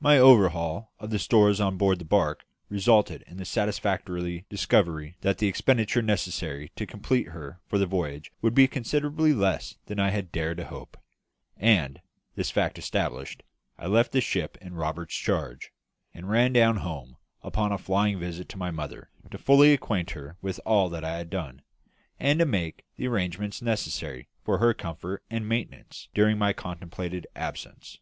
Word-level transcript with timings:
My 0.00 0.18
overhaul 0.18 0.94
of 0.98 1.10
the 1.10 1.18
stores 1.18 1.60
on 1.60 1.76
board 1.76 1.98
the 1.98 2.06
barque 2.06 2.46
resulted 2.70 3.20
in 3.26 3.36
the 3.36 3.44
satisfactory 3.44 4.46
discovery 4.48 5.18
that 5.20 5.36
the 5.36 5.46
expenditure 5.46 6.00
necessary 6.00 6.70
to 6.76 6.86
complete 6.86 7.26
her 7.28 7.60
for 7.66 7.76
the 7.76 7.84
voyage 7.84 8.32
would 8.40 8.54
be 8.54 8.66
considerably 8.66 9.34
less 9.34 9.76
than 9.84 9.98
I 9.98 10.08
had 10.08 10.32
dared 10.32 10.56
to 10.56 10.64
hope; 10.64 10.96
and, 11.58 12.00
this 12.34 12.50
fact 12.50 12.78
established, 12.78 13.42
I 13.76 13.86
left 13.86 14.12
the 14.12 14.22
ship 14.22 14.56
in 14.62 14.72
Roberts's 14.72 15.18
charge, 15.20 15.70
and 16.14 16.30
ran 16.30 16.54
down 16.54 16.78
home 16.78 17.18
upon 17.42 17.70
a 17.70 17.76
flying 17.76 18.18
visit 18.18 18.48
to 18.48 18.56
my 18.56 18.70
mother, 18.70 19.10
to 19.30 19.36
fully 19.36 19.74
acquaint 19.74 20.12
her 20.12 20.38
with 20.40 20.58
all 20.64 20.88
that 20.88 21.04
I 21.04 21.18
had 21.18 21.28
done, 21.28 21.60
and 22.18 22.38
to 22.38 22.46
make 22.46 22.86
the 22.96 23.06
arrangements 23.06 23.60
necessary 23.60 24.28
for 24.46 24.56
her 24.56 24.72
comfort 24.72 25.22
and 25.28 25.46
maintenance 25.46 26.08
during 26.14 26.38
my 26.38 26.54
contemplated 26.54 27.26
absence. 27.36 27.98